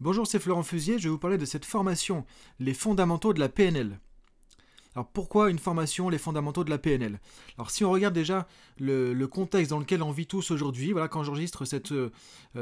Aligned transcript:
Bonjour, 0.00 0.28
c'est 0.28 0.38
Florent 0.38 0.62
Fusier, 0.62 0.96
je 1.00 1.04
vais 1.04 1.10
vous 1.10 1.18
parler 1.18 1.38
de 1.38 1.44
cette 1.44 1.64
formation, 1.64 2.24
les 2.60 2.72
fondamentaux 2.72 3.32
de 3.32 3.40
la 3.40 3.48
PNL. 3.48 3.98
Alors 4.94 5.08
pourquoi 5.08 5.50
une 5.50 5.58
formation, 5.58 6.08
les 6.08 6.18
fondamentaux 6.18 6.62
de 6.62 6.70
la 6.70 6.78
PNL 6.78 7.18
Alors 7.56 7.72
si 7.72 7.84
on 7.84 7.90
regarde 7.90 8.14
déjà 8.14 8.46
le, 8.78 9.26
contexte 9.26 9.70
dans 9.70 9.80
lequel 9.80 10.04
on 10.04 10.12
vit 10.12 10.28
tous 10.28 10.52
aujourd'hui, 10.52 10.92
voilà 10.92 11.08
quand 11.08 11.24
j'enregistre 11.24 11.64
cette, 11.64 11.90
euh, 11.90 12.10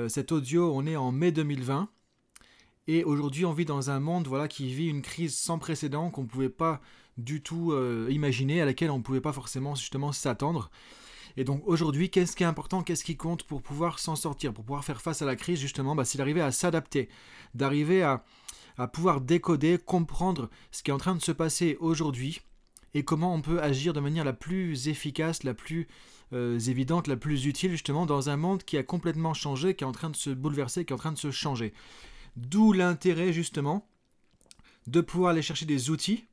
cet 0.09 0.33
audio, 0.33 0.73
on 0.75 0.87
est 0.87 0.97
en 0.97 1.13
mai 1.13 1.31
2020. 1.31 1.91
Et 2.87 3.05
aujourd'hui, 3.05 3.45
on 3.45 3.53
vit 3.53 3.67
dans 3.67 3.91
un 3.91 4.01
monde 4.01 4.29
voilà, 4.29 4.49
qui 4.49 4.73
vit 4.73 4.89
une 4.89 5.03
crise 5.03 5.37
sans 5.37 5.59
précédent 5.59 6.09
qu'on 6.09 6.23
ne 6.23 6.29
pouvait 6.29 6.49
pas 6.49 6.81
du 7.19 7.43
tout 7.43 7.73
euh, 7.73 8.09
imaginer, 8.11 8.63
à 8.63 8.65
laquelle 8.65 8.91
on 8.91 8.99
ne 8.99 9.03
pouvait 9.03 9.21
pas 9.21 9.35
forcément 9.35 9.75
justement 9.75 10.11
s'attendre. 10.11 10.71
Et 11.37 11.45
donc 11.45 11.63
aujourd'hui, 11.67 12.11
qu'est-ce 12.11 12.35
qui 12.35 12.43
est 12.43 12.47
important, 12.47 12.83
qu'est-ce 12.83 13.05
qui 13.05 13.17
compte 13.17 13.45
pour 13.45 13.63
pouvoir 13.63 13.99
s'en 13.99 14.17
sortir, 14.17 14.53
pour 14.53 14.65
pouvoir 14.65 14.85
faire 14.85 15.03
face 15.03 15.23
à 15.23 15.27
la 15.27 15.37
crise 15.37 15.61
justement 15.61 15.95
bah, 15.95 16.05
C'est 16.05 16.19
d'arriver 16.19 16.41
à 16.41 16.51
s'adapter, 16.51 17.09
d'arriver 17.55 18.03
à, 18.03 18.25
pouvoir 18.93 19.21
décoder, 19.21 19.79
comprendre 19.79 20.51
ce 20.71 20.83
qui 20.83 20.91
est 20.91 20.95
en 20.95 20.99
train 20.99 21.15
de 21.15 21.23
se 21.23 21.33
passer 21.33 21.77
aujourd'hui 21.81 22.41
et 22.93 23.05
comment 23.05 23.35
on 23.35 23.41
peut 23.41 23.63
agir 23.63 23.93
de 23.93 24.01
manière 24.01 24.25
la 24.25 24.33
plus 24.33 24.89
efficace, 24.89 25.45
la 25.45 25.55
plus 25.55 25.87
euh, 26.33 26.59
évidente, 26.59 27.09
la 27.09 27.17
plus 27.17 27.47
utile 27.47 27.71
justement 27.71 28.07
dans 28.07 28.29
un 28.31 28.37
monde 28.37 28.65
qui 28.65 28.77
a 28.77 28.83
complètement 28.83 29.35
changé, 29.35 29.75
qui 29.75 29.85
est 29.85 29.87
en 29.87 29.93
train 29.93 30.11
de 30.11 30.17
se 30.17 30.31
bouleverser, 30.31 30.85
qui 30.85 30.93
est 30.93 30.95
en 30.95 30.99
train 30.99 31.13
de 31.13 31.19
se 31.19 31.31
changer. 31.31 31.73
D'où 32.37 32.73
l'intérêt 32.73 33.33
justement 33.33 33.87
de 34.87 35.01
pouvoir 35.01 35.33
aller 35.33 35.43
chercher 35.43 35.67
des 35.67 35.91
outils 35.91 36.27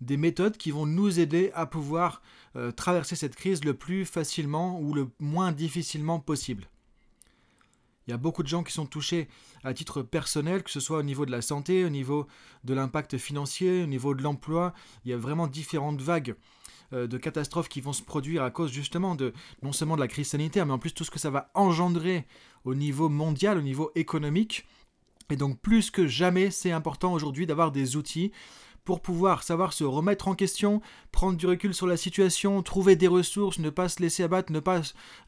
des 0.00 0.16
méthodes 0.16 0.56
qui 0.56 0.70
vont 0.70 0.86
nous 0.86 1.20
aider 1.20 1.50
à 1.54 1.66
pouvoir 1.66 2.22
euh, 2.56 2.70
traverser 2.70 3.16
cette 3.16 3.34
crise 3.34 3.64
le 3.64 3.74
plus 3.74 4.04
facilement 4.04 4.80
ou 4.80 4.94
le 4.94 5.08
moins 5.18 5.52
difficilement 5.52 6.20
possible. 6.20 6.68
Il 8.06 8.12
y 8.12 8.14
a 8.14 8.16
beaucoup 8.16 8.42
de 8.42 8.48
gens 8.48 8.62
qui 8.62 8.72
sont 8.72 8.86
touchés 8.86 9.28
à 9.64 9.74
titre 9.74 10.00
personnel, 10.00 10.62
que 10.62 10.70
ce 10.70 10.80
soit 10.80 10.98
au 10.98 11.02
niveau 11.02 11.26
de 11.26 11.30
la 11.30 11.42
santé, 11.42 11.84
au 11.84 11.90
niveau 11.90 12.26
de 12.64 12.72
l'impact 12.72 13.18
financier, 13.18 13.82
au 13.82 13.86
niveau 13.86 14.14
de 14.14 14.22
l'emploi. 14.22 14.72
Il 15.04 15.10
y 15.10 15.14
a 15.14 15.18
vraiment 15.18 15.46
différentes 15.46 16.00
vagues 16.00 16.34
euh, 16.94 17.06
de 17.06 17.18
catastrophes 17.18 17.68
qui 17.68 17.82
vont 17.82 17.92
se 17.92 18.02
produire 18.02 18.42
à 18.44 18.50
cause 18.50 18.72
justement 18.72 19.14
de 19.14 19.34
non 19.62 19.72
seulement 19.72 19.96
de 19.96 20.00
la 20.00 20.08
crise 20.08 20.28
sanitaire, 20.28 20.64
mais 20.64 20.72
en 20.72 20.78
plus 20.78 20.94
tout 20.94 21.04
ce 21.04 21.10
que 21.10 21.18
ça 21.18 21.28
va 21.28 21.50
engendrer 21.52 22.26
au 22.64 22.74
niveau 22.74 23.10
mondial, 23.10 23.58
au 23.58 23.62
niveau 23.62 23.92
économique. 23.94 24.66
Et 25.28 25.36
donc 25.36 25.60
plus 25.60 25.90
que 25.90 26.06
jamais, 26.06 26.50
c'est 26.50 26.72
important 26.72 27.12
aujourd'hui 27.12 27.46
d'avoir 27.46 27.72
des 27.72 27.96
outils 27.96 28.32
pour 28.88 29.02
pouvoir 29.02 29.42
savoir 29.42 29.74
se 29.74 29.84
remettre 29.84 30.28
en 30.28 30.34
question, 30.34 30.80
prendre 31.12 31.36
du 31.36 31.46
recul 31.46 31.74
sur 31.74 31.86
la 31.86 31.98
situation, 31.98 32.62
trouver 32.62 32.96
des 32.96 33.06
ressources, 33.06 33.58
ne 33.58 33.68
pas 33.68 33.90
se 33.90 34.00
laisser 34.00 34.22
abattre, 34.22 34.50
ne 34.50 34.60
pas 34.60 34.80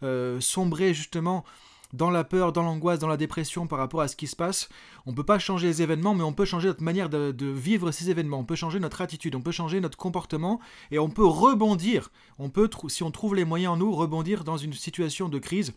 euh, 0.03 0.41
sombrer 0.41 0.95
justement 0.95 1.45
dans 1.93 2.09
la 2.09 2.25
peur, 2.25 2.55
dans 2.55 2.63
l'angoisse, 2.63 3.01
dans 3.01 3.07
la 3.07 3.19
dépression 3.19 3.67
par 3.67 3.79
rapport 3.79 4.01
à 4.01 4.09
ce 4.09 4.17
qui 4.17 4.29
se 4.29 4.35
passe. 4.35 4.71
On 5.05 5.11
ne 5.11 5.15
peut 5.15 5.25
pas 5.25 5.39
changer 5.39 5.67
les 5.67 5.83
événements, 5.83 6.15
mais 6.15 6.23
on 6.23 6.33
peut 6.33 6.47
changer 6.47 6.69
notre 6.69 6.83
manière 6.83 7.11
de, 7.11 7.35
vivre 7.47 7.91
ces 7.91 8.09
événements. 8.09 8.39
On 8.39 8.47
peut 8.47 8.55
changer 8.55 8.81
notre 8.81 9.03
attitude, 9.03 9.35
on 9.35 9.43
peut 9.43 9.53
changer 9.53 9.79
notre 9.83 9.99
comportement 9.99 10.59
et 10.91 10.99
on 10.99 11.11
peut 11.11 11.27
rebondir. 11.27 12.11
On 12.39 12.49
peut, 12.49 12.71
si 12.89 13.03
on 13.03 13.11
trouve 13.11 13.35
les 13.35 13.45
moyens 13.45 13.75
en 13.75 13.77
nous, 13.77 13.93
rebondir 13.93 14.43
dans 14.43 14.57
une 14.57 14.73
situation 14.73 15.29
de 15.29 15.39
crise 15.39 15.75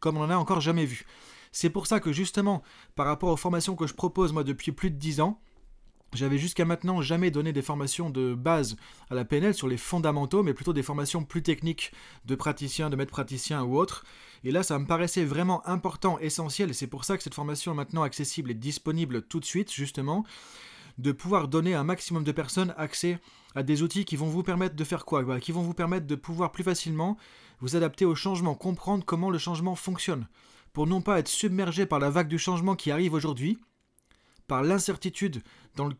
comme 0.00 0.18
on 0.18 0.20
n'en 0.20 0.34
a 0.34 0.36
encore 0.36 0.60
jamais 0.60 0.84
vu. 0.84 1.06
C'est 1.50 1.70
pour 1.70 1.86
ça 1.86 1.98
que 1.98 2.12
justement, 2.12 2.62
par 2.94 3.06
rapport 3.06 3.30
aux 3.30 3.38
formations 3.38 3.74
que 3.74 3.86
je 3.86 3.94
propose 3.94 4.34
moi 4.34 4.44
depuis 4.44 4.72
plus 4.72 4.90
de 4.90 4.96
10 4.96 5.22
ans, 5.22 5.40
j'avais 6.14 6.38
jusqu'à 6.38 6.64
maintenant 6.64 7.00
jamais 7.02 7.30
donné 7.30 7.52
des 7.52 7.62
formations 7.62 8.10
de 8.10 8.34
base 8.34 8.76
à 9.10 9.14
la 9.14 9.24
PNL 9.24 9.54
sur 9.54 9.68
les 9.68 9.76
fondamentaux, 9.76 10.42
mais 10.42 10.54
plutôt 10.54 10.72
des 10.72 10.82
formations 10.82 11.24
plus 11.24 11.42
techniques 11.42 11.92
de 12.24 12.34
praticiens, 12.34 12.90
de 12.90 12.96
maîtres 12.96 13.12
praticiens 13.12 13.62
ou 13.62 13.78
autres. 13.78 14.04
Et 14.44 14.50
là, 14.50 14.62
ça 14.62 14.78
me 14.78 14.86
paraissait 14.86 15.24
vraiment 15.24 15.66
important, 15.66 16.18
essentiel, 16.18 16.70
et 16.70 16.74
c'est 16.74 16.86
pour 16.86 17.04
ça 17.04 17.16
que 17.16 17.22
cette 17.22 17.34
formation 17.34 17.72
est 17.72 17.76
maintenant 17.76 18.02
accessible 18.02 18.50
et 18.50 18.54
disponible 18.54 19.22
tout 19.22 19.40
de 19.40 19.44
suite, 19.44 19.72
justement, 19.72 20.24
de 20.98 21.12
pouvoir 21.12 21.48
donner 21.48 21.74
à 21.74 21.80
un 21.80 21.84
maximum 21.84 22.24
de 22.24 22.32
personnes 22.32 22.74
accès 22.76 23.18
à 23.54 23.62
des 23.62 23.82
outils 23.82 24.04
qui 24.04 24.16
vont 24.16 24.28
vous 24.28 24.42
permettre 24.42 24.76
de 24.76 24.84
faire 24.84 25.04
quoi? 25.04 25.24
Qui 25.40 25.52
vont 25.52 25.62
vous 25.62 25.74
permettre 25.74 26.06
de 26.06 26.14
pouvoir 26.14 26.52
plus 26.52 26.64
facilement 26.64 27.16
vous 27.60 27.76
adapter 27.76 28.04
au 28.04 28.14
changement, 28.14 28.54
comprendre 28.54 29.04
comment 29.04 29.30
le 29.30 29.38
changement 29.38 29.76
fonctionne, 29.76 30.26
pour 30.72 30.86
non 30.86 31.00
pas 31.00 31.20
être 31.20 31.28
submergé 31.28 31.86
par 31.86 32.00
la 32.00 32.10
vague 32.10 32.28
du 32.28 32.38
changement 32.38 32.74
qui 32.74 32.90
arrive 32.90 33.14
aujourd'hui, 33.14 33.58
par 34.52 34.62
l'incertitude 34.62 35.42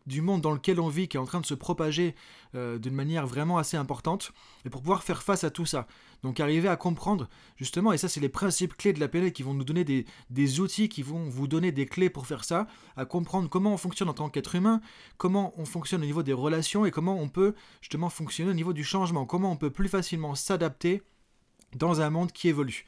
du 0.05 0.21
monde 0.21 0.41
dans 0.41 0.51
lequel 0.51 0.79
on 0.79 0.87
vit, 0.87 1.07
qui 1.07 1.17
est 1.17 1.19
en 1.19 1.25
train 1.25 1.41
de 1.41 1.45
se 1.47 1.55
propager 1.55 2.13
euh, 2.53 2.77
d'une 2.77 2.93
manière 2.93 3.25
vraiment 3.25 3.57
assez 3.57 3.77
importante, 3.77 4.31
et 4.63 4.69
pour 4.69 4.81
pouvoir 4.81 5.01
faire 5.01 5.23
face 5.23 5.43
à 5.43 5.49
tout 5.49 5.65
ça. 5.65 5.87
Donc 6.21 6.39
arriver 6.39 6.67
à 6.67 6.75
comprendre, 6.75 7.29
justement, 7.55 7.93
et 7.93 7.97
ça 7.97 8.07
c'est 8.07 8.19
les 8.19 8.29
principes 8.29 8.77
clés 8.77 8.93
de 8.93 8.99
la 8.99 9.07
PNL 9.07 9.33
qui 9.33 9.41
vont 9.41 9.55
nous 9.55 9.63
donner 9.63 9.83
des, 9.83 10.05
des, 10.29 10.59
outils, 10.59 10.87
qui 10.87 11.01
vont 11.01 11.27
vous 11.29 11.47
donner 11.47 11.71
des 11.71 11.87
clés 11.87 12.11
pour 12.11 12.27
faire 12.27 12.43
ça, 12.43 12.67
à 12.95 13.05
comprendre 13.05 13.49
comment 13.49 13.73
on 13.73 13.77
fonctionne 13.77 14.09
en 14.09 14.13
tant 14.13 14.29
qu'être 14.29 14.53
humain, 14.53 14.81
comment 15.17 15.51
on 15.57 15.65
fonctionne 15.65 16.03
au 16.03 16.05
niveau 16.05 16.21
des 16.21 16.33
relations, 16.33 16.85
et 16.85 16.91
comment 16.91 17.19
on 17.19 17.29
peut 17.29 17.55
justement 17.81 18.09
fonctionner 18.09 18.51
au 18.51 18.53
niveau 18.53 18.73
du 18.73 18.83
changement, 18.83 19.25
comment 19.25 19.51
on 19.51 19.57
peut 19.57 19.71
plus 19.71 19.89
facilement 19.89 20.35
s'adapter 20.35 21.01
dans 21.75 22.01
un 22.01 22.11
monde 22.11 22.31
qui 22.31 22.49
évolue. 22.49 22.85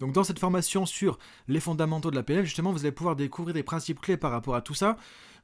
Donc 0.00 0.12
dans 0.12 0.24
cette 0.24 0.38
formation 0.38 0.86
sur 0.86 1.18
les 1.48 1.60
fondamentaux 1.60 2.10
de 2.10 2.16
la 2.16 2.22
PNL, 2.22 2.44
justement, 2.44 2.72
vous 2.72 2.80
allez 2.80 2.92
pouvoir 2.92 3.16
découvrir 3.16 3.54
des 3.54 3.62
principes 3.62 4.00
clés 4.00 4.16
par 4.16 4.30
rapport 4.30 4.54
à 4.54 4.62
tout 4.62 4.74
ça. 4.74 4.96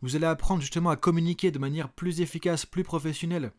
Vous 0.02 0.16
allez 0.16 0.26
apprendre 0.26 0.60
justement 0.60 0.90
à 0.90 0.96
communiquer 0.96 1.50
de 1.50 1.58
manière 1.58 1.88
plus 1.88 2.20
efficace, 2.20 2.66
plus 2.66 2.82
professionnelle 2.82 3.52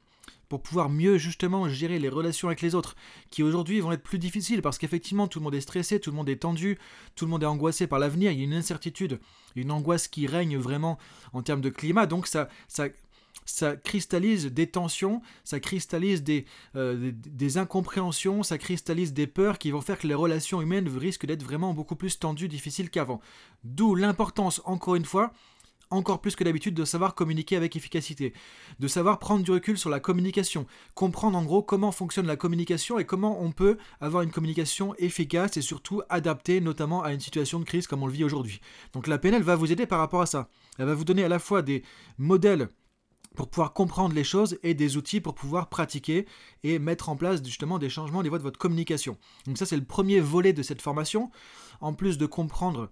pour 0.50 0.62
pouvoir 0.62 0.90
mieux 0.90 1.18
justement 1.18 1.68
gérer 1.70 2.00
les 2.00 2.10
relations 2.10 2.48
avec 2.48 2.62
les 2.62 2.76
autres, 2.76 2.96
qui 3.32 3.44
aujourd'hui 3.44 3.80
vont 3.80 3.92
être 3.92 4.04
plus 4.04 4.20
difficiles 4.20 4.62
parce 4.62 4.78
qu'effectivement 4.78 5.28
tout 5.28 5.40
le 5.40 5.44
monde 5.44 5.56
est 5.56 5.62
stressé, 5.62 6.00
tout 6.00 6.12
le 6.12 6.16
monde 6.16 6.30
est 6.30 6.42
tendu, 6.42 6.78
tout 7.16 7.26
le 7.26 7.32
monde 7.32 7.44
est 7.44 7.48
angoissé 7.48 7.88
par 7.88 8.00
l'avenir, 8.00 8.32
il 8.32 8.38
y 8.38 8.42
a 8.42 8.44
une 8.44 8.54
incertitude, 8.54 9.20
une 9.56 9.72
angoisse 9.72 10.08
qui 10.08 10.28
règne 10.28 10.58
vraiment 10.58 10.98
en 11.34 11.42
termes 11.42 11.62
de 11.62 11.70
climat, 11.70 12.06
donc 12.06 12.28
ça, 12.28 12.48
ça, 12.68 12.88
ça 13.46 13.76
cristallise 13.76 14.48
des 14.48 14.68
tensions, 14.68 15.22
ça 15.44 15.60
cristallise 15.60 16.24
euh, 16.76 17.12
des, 17.14 17.58
incompréhensions, 17.58 18.44
ça 18.44 18.58
cristallise 18.58 19.14
des 19.14 19.28
peurs 19.28 19.60
qui 19.60 19.72
vont 19.72 19.82
faire 19.82 20.00
que 20.00 20.08
les 20.08 20.16
relations 20.16 20.62
humaines 20.62 20.90
risquent 20.90 21.28
d'être 21.28 21.44
vraiment 21.44 21.74
beaucoup 21.74 21.96
plus 21.96 22.20
tendues, 22.20 22.48
difficiles 22.48 22.90
qu'avant. 22.90 23.22
D'où 23.64 23.96
l'importance, 23.96 24.62
encore 24.66 24.96
une 24.96 25.06
fois, 25.06 25.32
encore 25.92 26.20
plus 26.20 26.36
que 26.36 26.44
d'habitude, 26.44 26.74
de 26.74 26.86
savoir 26.86 27.14
communiquer 27.14 27.56
avec 27.56 27.76
efficacité, 27.76 28.34
de 28.80 28.88
savoir 28.88 29.20
prendre 29.20 29.44
du 29.44 29.52
recul 29.52 29.78
sur 29.78 29.92
la 29.92 30.00
communication, 30.00 30.66
comprendre 30.96 31.38
en 31.38 31.44
gros 31.44 31.62
comment 31.62 31.92
fonctionne 31.92 32.26
la 32.26 32.36
communication 32.36 32.98
et 32.98 33.06
comment 33.06 33.42
on 33.42 33.52
peut 33.52 33.78
avoir 34.02 34.24
une 34.24 34.32
communication 34.32 34.96
efficace 34.96 35.58
et 35.58 35.62
surtout 35.62 36.02
adaptée 36.10 36.60
notamment 36.62 37.04
à 37.04 37.14
une 37.14 37.20
situation 37.20 37.60
de 37.60 37.66
crise 37.66 37.86
comme 37.86 38.02
on 38.02 38.08
le 38.08 38.14
vit 38.14 38.24
aujourd'hui. 38.24 38.62
Donc 38.94 39.08
la 39.08 39.20
PNL 39.20 39.44
va 39.44 39.56
vous 39.56 39.72
aider 39.72 39.86
par 39.86 40.00
rapport 40.00 40.22
à 40.22 40.26
ça. 40.26 40.50
Elle 40.80 40.88
va 40.88 40.96
vous 40.96 41.06
donner 41.06 41.24
à 41.24 41.30
la 41.30 41.40
fois 41.40 41.62
des 41.62 41.84
modèles 42.18 42.70
pour 43.36 43.50
pouvoir 43.50 43.74
comprendre 43.74 44.16
les 44.16 44.24
choses 44.24 44.58
et 44.64 44.74
des 44.74 44.98
outils 44.98 45.22
pour 45.22 45.36
pouvoir 45.36 45.70
pratiquer 45.70 46.26
et 46.64 46.80
mettre 46.80 47.10
en 47.10 47.16
place 47.16 47.44
justement 47.44 47.78
des 47.78 47.90
changements 47.90 48.20
au 48.20 48.24
niveau 48.24 48.38
de 48.38 48.44
votre 48.44 48.60
communication. 48.60 49.18
Donc 49.46 49.58
ça 49.58 49.66
c'est 49.66 49.78
le 49.78 49.86
premier 49.86 50.20
volet 50.20 50.54
de 50.54 50.64
cette 50.64 50.82
formation. 50.82 51.30
En 51.82 51.94
plus 51.94 52.18
de 52.18 52.26
comprendre, 52.26 52.90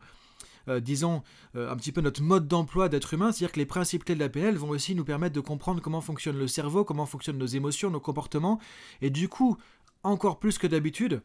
euh, 0.68 0.80
disons, 0.80 1.24
euh, 1.56 1.72
un 1.72 1.76
petit 1.76 1.92
peu 1.92 2.02
notre 2.02 2.22
mode 2.22 2.48
d'emploi 2.48 2.90
d'être 2.90 3.14
humain, 3.14 3.32
c'est-à-dire 3.32 3.53
que 3.53 3.59
les 3.59 3.66
principes 3.66 4.06
clés 4.06 4.16
de 4.16 4.20
la 4.20 4.30
PNL 4.30 4.56
vont 4.56 4.70
aussi 4.70 4.96
nous 4.96 5.06
permettre 5.06 5.36
de 5.36 5.42
comprendre 5.42 5.82
comment 5.82 6.02
fonctionne 6.02 6.38
le 6.38 6.48
cerveau, 6.48 6.84
comment 6.84 7.06
fonctionnent 7.06 7.38
nos 7.38 7.46
émotions, 7.46 7.90
nos 7.90 8.00
comportements, 8.00 8.59
et 9.02 9.09
du 9.09 9.30
coup, 9.30 9.58
encore 10.03 10.40
plus 10.40 10.58
que 10.58 10.68
d'habitude, 10.68 11.22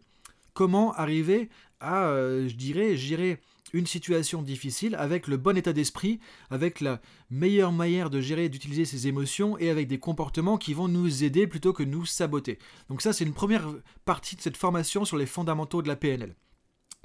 comment 0.59 0.93
arriver 0.95 1.51
à, 1.79 2.09
euh, 2.09 2.49
je 2.49 2.57
dirais, 2.57 2.97
gérer 2.97 3.39
une 3.73 3.87
situation 3.87 4.43
difficile 4.43 4.97
avec 4.97 5.29
le 5.29 5.37
bon 5.37 5.57
état 5.57 5.73
d'esprit, 5.73 6.19
avec 6.51 6.81
la 6.81 7.01
meilleure 7.31 7.71
manière 7.71 8.11
de 8.11 8.21
gérer 8.21 8.47
et 8.47 8.49
d'utiliser 8.49 8.85
ses 8.85 9.07
émotions 9.07 9.57
et 9.59 9.71
avec 9.71 9.87
des 9.87 10.01
comportements 10.01 10.59
qui 10.59 10.75
vont 10.75 10.89
nous 10.89 11.23
aider 11.23 11.47
plutôt 11.47 11.73
que 11.73 11.85
nous 11.85 12.05
saboter. 12.07 12.59
Donc 12.89 13.03
ça, 13.03 13.13
c'est 13.13 13.23
une 13.23 13.35
première 13.35 13.73
partie 14.05 14.35
de 14.35 14.41
cette 14.41 14.57
formation 14.57 15.05
sur 15.05 15.17
les 15.17 15.27
fondamentaux 15.27 15.81
de 15.81 15.87
la 15.87 15.95
PNL. 15.95 16.35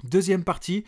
Deuxième 0.02 0.42
partie, 0.42 0.82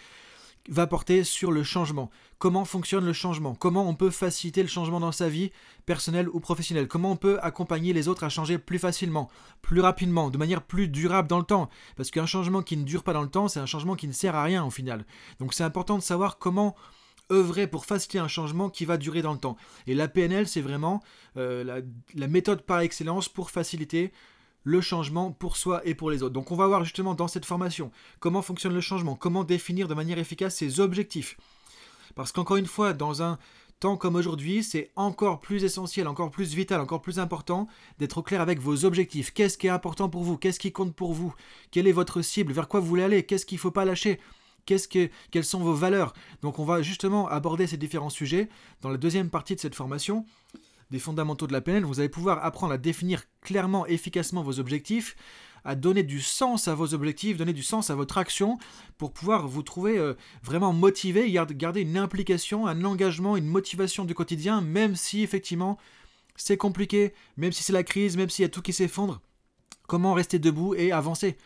va 0.68 0.86
porter 0.86 1.24
sur 1.24 1.52
le 1.52 1.62
changement. 1.62 2.10
Comment 2.38 2.64
fonctionne 2.64 3.04
le 3.04 3.12
changement? 3.12 3.54
Comment 3.54 3.88
on 3.88 3.94
peut 3.94 4.10
faciliter 4.10 4.62
le 4.62 4.68
changement 4.68 5.00
dans 5.00 5.12
sa 5.12 5.28
vie 5.28 5.50
personnelle 5.86 6.28
ou 6.28 6.40
professionnelle? 6.40 6.88
Comment 6.88 7.12
on 7.12 7.16
peut 7.16 7.38
accompagner 7.42 7.92
les 7.92 8.08
autres 8.08 8.24
à 8.24 8.28
changer 8.28 8.58
plus 8.58 8.78
facilement, 8.78 9.30
plus 9.62 9.80
rapidement, 9.80 10.30
de 10.30 10.38
manière 10.38 10.62
plus 10.62 10.88
durable 10.88 11.28
dans 11.28 11.38
le 11.38 11.44
temps? 11.44 11.70
Parce 11.96 12.10
qu'un 12.10 12.26
changement 12.26 12.62
qui 12.62 12.76
ne 12.76 12.84
dure 12.84 13.04
pas 13.04 13.12
dans 13.12 13.22
le 13.22 13.30
temps, 13.30 13.48
c'est 13.48 13.60
un 13.60 13.66
changement 13.66 13.96
qui 13.96 14.08
ne 14.08 14.12
sert 14.12 14.34
à 14.34 14.42
rien 14.42 14.64
au 14.64 14.70
final. 14.70 15.06
Donc 15.40 15.54
c'est 15.54 15.64
important 15.64 15.96
de 15.96 16.02
savoir 16.02 16.38
comment 16.38 16.74
œuvrer 17.32 17.66
pour 17.66 17.86
faciliter 17.86 18.18
un 18.18 18.28
changement 18.28 18.68
qui 18.68 18.84
va 18.84 18.96
durer 18.96 19.22
dans 19.22 19.32
le 19.32 19.38
temps. 19.38 19.56
Et 19.86 19.94
la 19.94 20.08
PNL, 20.08 20.46
c'est 20.46 20.60
vraiment 20.60 21.02
euh, 21.36 21.64
la, 21.64 21.80
la 22.14 22.28
méthode 22.28 22.62
par 22.62 22.80
excellence 22.80 23.28
pour 23.28 23.50
faciliter 23.50 24.12
le 24.66 24.80
changement 24.80 25.30
pour 25.30 25.56
soi 25.56 25.80
et 25.86 25.94
pour 25.94 26.10
les 26.10 26.24
autres. 26.24 26.34
Donc 26.34 26.50
on 26.50 26.56
va 26.56 26.66
voir 26.66 26.82
justement 26.82 27.14
dans 27.14 27.28
cette 27.28 27.44
formation 27.46 27.92
comment 28.18 28.42
fonctionne 28.42 28.74
le 28.74 28.80
changement, 28.80 29.14
comment 29.14 29.44
définir 29.44 29.86
de 29.86 29.94
manière 29.94 30.18
efficace 30.18 30.56
ses 30.56 30.80
objectifs. 30.80 31.36
Parce 32.16 32.32
qu'encore 32.32 32.56
une 32.56 32.66
fois, 32.66 32.92
dans 32.92 33.22
un 33.22 33.38
temps 33.78 33.96
comme 33.96 34.16
aujourd'hui, 34.16 34.64
c'est 34.64 34.90
encore 34.96 35.38
plus 35.38 35.62
essentiel, 35.62 36.08
encore 36.08 36.32
plus 36.32 36.54
vital, 36.54 36.80
encore 36.80 37.00
plus 37.00 37.20
important 37.20 37.68
d'être 37.98 38.22
clair 38.22 38.40
avec 38.40 38.58
vos 38.58 38.84
objectifs. 38.84 39.32
Qu'est-ce 39.32 39.56
qui 39.56 39.68
est 39.68 39.70
important 39.70 40.08
pour 40.08 40.24
vous? 40.24 40.36
Qu'est-ce 40.36 40.58
qui 40.58 40.72
compte 40.72 40.96
pour 40.96 41.12
vous? 41.12 41.32
Quelle 41.70 41.86
est 41.86 41.92
votre 41.92 42.20
cible? 42.20 42.52
Vers 42.52 42.66
quoi 42.66 42.80
vous 42.80 42.88
voulez 42.88 43.04
aller? 43.04 43.22
Qu'est-ce 43.22 43.46
qu'il 43.46 43.56
ne 43.56 43.60
faut 43.60 43.70
pas 43.70 43.84
lâcher? 43.84 44.18
Qu'est-ce 44.64 44.88
que, 44.88 45.10
quelles 45.30 45.44
sont 45.44 45.60
vos 45.60 45.74
valeurs? 45.74 46.12
Donc 46.42 46.58
on 46.58 46.64
va 46.64 46.82
justement 46.82 47.28
aborder 47.28 47.68
ces 47.68 47.76
différents 47.76 48.10
sujets 48.10 48.48
dans 48.80 48.88
la 48.88 48.96
deuxième 48.96 49.30
partie 49.30 49.54
de 49.54 49.60
cette 49.60 49.76
formation 49.76 50.26
des 50.90 50.98
fondamentaux 50.98 51.46
de 51.46 51.52
la 51.52 51.60
PNL. 51.60 51.84
Vous 51.84 52.00
allez 52.00 52.08
pouvoir 52.08 52.44
apprendre 52.44 52.72
à 52.72 52.78
définir 52.78 53.24
clairement, 53.40 53.86
efficacement 53.86 54.42
vos 54.42 54.60
objectifs, 54.60 55.16
à 55.64 55.74
donner 55.74 56.04
du 56.04 56.20
sens 56.20 56.68
à 56.68 56.74
vos 56.74 56.94
objectifs, 56.94 57.36
donner 57.36 57.52
du 57.52 57.62
sens 57.62 57.90
à 57.90 57.96
votre 57.96 58.18
action 58.18 58.58
pour 58.98 59.12
pouvoir 59.12 59.48
vous 59.48 59.62
trouver 59.62 59.98
euh, 59.98 60.14
vraiment 60.42 60.72
motivé, 60.72 61.30
garder 61.32 61.80
une 61.80 61.98
implication, 61.98 62.66
un 62.66 62.84
engagement, 62.84 63.36
une 63.36 63.46
motivation 63.46 64.04
du 64.04 64.14
quotidien, 64.14 64.60
même 64.60 64.94
si 64.94 65.22
effectivement 65.22 65.76
c'est 66.36 66.56
compliqué, 66.56 67.14
même 67.36 67.52
si 67.52 67.64
c'est 67.64 67.72
la 67.72 67.82
crise, 67.82 68.16
même 68.16 68.30
s'il 68.30 68.44
y 68.44 68.46
a 68.46 68.48
tout 68.48 68.62
qui 68.62 68.72
s'effondre. 68.72 69.20
Comment 69.88 70.14
rester 70.14 70.38
debout 70.38 70.74
et 70.74 70.92
avancer 70.92 71.36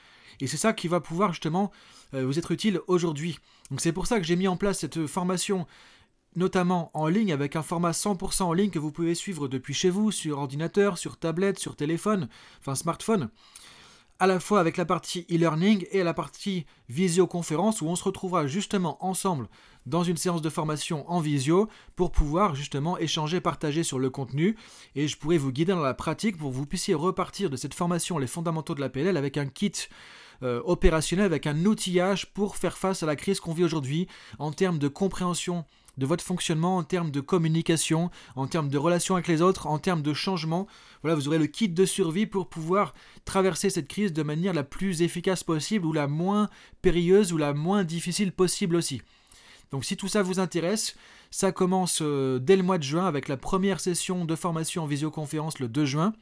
Et 0.40 0.46
c'est 0.46 0.56
ça 0.56 0.74
qui 0.74 0.88
va 0.88 1.00
pouvoir 1.00 1.32
justement 1.32 1.70
euh, 2.12 2.26
vous 2.26 2.38
être 2.38 2.52
utile 2.52 2.80
aujourd'hui. 2.88 3.38
Donc 3.70 3.80
c'est 3.80 3.92
pour 3.92 4.06
ça 4.06 4.18
que 4.18 4.26
j'ai 4.26 4.36
mis 4.36 4.48
en 4.48 4.56
place 4.56 4.80
cette 4.80 5.06
formation 5.06 5.66
notamment 6.36 6.90
en 6.94 7.06
ligne 7.08 7.32
avec 7.32 7.56
un 7.56 7.62
format 7.62 7.90
100% 7.90 8.42
en 8.42 8.52
ligne 8.52 8.70
que 8.70 8.78
vous 8.78 8.92
pouvez 8.92 9.14
suivre 9.14 9.48
depuis 9.48 9.74
chez 9.74 9.90
vous, 9.90 10.10
sur 10.10 10.38
ordinateur, 10.38 10.98
sur 10.98 11.16
tablette, 11.16 11.58
sur 11.58 11.76
téléphone, 11.76 12.28
enfin 12.60 12.74
smartphone. 12.74 13.30
À 14.18 14.26
la 14.26 14.38
fois 14.38 14.60
avec 14.60 14.76
la 14.76 14.84
partie 14.84 15.26
e-learning 15.30 15.86
et 15.92 16.02
la 16.02 16.12
partie 16.12 16.66
visioconférence 16.90 17.80
où 17.80 17.86
on 17.86 17.96
se 17.96 18.04
retrouvera 18.04 18.46
justement 18.46 19.02
ensemble 19.02 19.48
dans 19.86 20.02
une 20.02 20.18
séance 20.18 20.42
de 20.42 20.50
formation 20.50 21.10
en 21.10 21.20
visio 21.20 21.70
pour 21.96 22.12
pouvoir 22.12 22.54
justement 22.54 22.98
échanger, 22.98 23.40
partager 23.40 23.82
sur 23.82 23.98
le 23.98 24.10
contenu. 24.10 24.58
Et 24.94 25.08
je 25.08 25.16
pourrai 25.16 25.38
vous 25.38 25.52
guider 25.52 25.72
dans 25.72 25.80
la 25.80 25.94
pratique 25.94 26.36
pour 26.36 26.50
que 26.50 26.54
vous 26.54 26.66
puissiez 26.66 26.92
repartir 26.92 27.48
de 27.48 27.56
cette 27.56 27.72
formation 27.72 28.18
les 28.18 28.26
fondamentaux 28.26 28.74
de 28.74 28.82
la 28.82 28.90
PNL 28.90 29.16
avec 29.16 29.38
un 29.38 29.46
kit 29.46 29.72
euh, 30.42 30.60
opérationnel, 30.66 31.24
avec 31.24 31.46
un 31.46 31.64
outillage 31.64 32.32
pour 32.32 32.56
faire 32.56 32.76
face 32.76 33.02
à 33.02 33.06
la 33.06 33.16
crise 33.16 33.40
qu'on 33.40 33.54
vit 33.54 33.64
aujourd'hui 33.64 34.06
en 34.38 34.52
termes 34.52 34.78
de 34.78 34.88
compréhension 34.88 35.64
de 36.00 36.06
votre 36.06 36.24
fonctionnement 36.24 36.78
en 36.78 36.82
termes 36.82 37.10
de 37.10 37.20
communication, 37.20 38.10
en 38.34 38.46
termes 38.46 38.70
de 38.70 38.78
relation 38.78 39.14
avec 39.14 39.28
les 39.28 39.42
autres, 39.42 39.66
en 39.66 39.78
termes 39.78 40.02
de 40.02 40.14
changement. 40.14 40.66
Voilà, 41.02 41.14
vous 41.14 41.28
aurez 41.28 41.38
le 41.38 41.46
kit 41.46 41.68
de 41.68 41.84
survie 41.84 42.26
pour 42.26 42.48
pouvoir 42.48 42.94
traverser 43.26 43.68
cette 43.68 43.86
crise 43.86 44.12
de 44.12 44.22
manière 44.22 44.54
la 44.54 44.64
plus 44.64 45.02
efficace 45.02 45.44
possible 45.44 45.84
ou 45.84 45.92
la 45.92 46.08
moins 46.08 46.48
périlleuse 46.80 47.32
ou 47.34 47.36
la 47.36 47.52
moins 47.52 47.84
difficile 47.84 48.32
possible 48.32 48.76
aussi. 48.76 49.02
Donc 49.70 49.84
si 49.84 49.96
tout 49.96 50.08
ça 50.08 50.22
vous 50.22 50.40
intéresse, 50.40 50.96
ça 51.30 51.52
commence 51.52 52.00
euh, 52.00 52.38
dès 52.38 52.56
le 52.56 52.62
mois 52.62 52.78
de 52.78 52.82
juin 52.82 53.06
avec 53.06 53.28
la 53.28 53.36
première 53.36 53.78
session 53.78 54.24
de 54.24 54.34
formation 54.34 54.84
en 54.84 54.86
visioconférence 54.86 55.58
le 55.60 55.68
2 55.68 55.84
juin. 55.84 56.12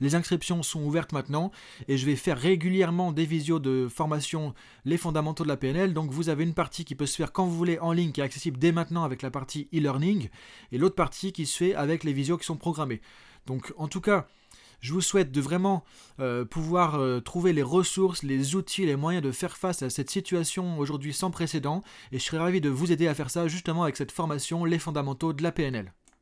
Les 0.00 0.14
inscriptions 0.14 0.62
sont 0.62 0.82
ouvertes 0.82 1.12
maintenant 1.12 1.50
et 1.88 1.96
je 1.96 2.06
vais 2.06 2.16
faire 2.16 2.38
régulièrement 2.38 3.12
des 3.12 3.26
visios 3.26 3.58
de 3.58 3.88
formation 3.88 4.54
les 4.84 4.96
fondamentaux 4.96 5.44
de 5.44 5.48
la 5.48 5.56
PNL. 5.56 5.94
Donc 5.94 6.10
vous 6.10 6.28
avez 6.28 6.44
une 6.44 6.54
partie 6.54 6.84
qui 6.84 6.94
peut 6.94 7.06
se 7.06 7.16
faire 7.16 7.32
quand 7.32 7.46
vous 7.46 7.56
voulez 7.56 7.78
en 7.78 7.92
ligne 7.92 8.12
qui 8.12 8.20
est 8.20 8.24
accessible 8.24 8.58
dès 8.58 8.72
maintenant 8.72 9.04
avec 9.04 9.22
la 9.22 9.30
partie 9.30 9.68
e-learning 9.74 10.28
et 10.72 10.78
l'autre 10.78 10.96
partie 10.96 11.32
qui 11.32 11.46
se 11.46 11.56
fait 11.56 11.74
avec 11.74 12.04
les 12.04 12.12
visios 12.12 12.38
qui 12.38 12.46
sont 12.46 12.56
programmées. 12.56 13.00
Donc 13.46 13.72
en 13.76 13.88
tout 13.88 14.00
cas, 14.00 14.26
je 14.80 14.92
vous 14.92 15.00
souhaite 15.00 15.32
de 15.32 15.40
vraiment 15.40 15.84
euh, 16.20 16.44
pouvoir 16.44 16.96
euh, 16.96 17.20
trouver 17.20 17.52
les 17.52 17.62
ressources, 17.62 18.22
les 18.22 18.54
outils, 18.54 18.84
les 18.84 18.96
moyens 18.96 19.24
de 19.24 19.32
faire 19.32 19.56
face 19.56 19.82
à 19.82 19.90
cette 19.90 20.10
situation 20.10 20.78
aujourd'hui 20.78 21.14
sans 21.14 21.30
précédent 21.30 21.82
et 22.12 22.18
je 22.18 22.24
serai 22.24 22.38
ravi 22.38 22.60
de 22.60 22.68
vous 22.68 22.92
aider 22.92 23.08
à 23.08 23.14
faire 23.14 23.30
ça 23.30 23.48
justement 23.48 23.84
avec 23.84 23.96
cette 23.96 24.12
formation 24.12 24.64
Les 24.64 24.78
fondamentaux 24.78 25.32
de 25.32 25.42
la 25.42 25.52
PNL. 25.52 25.92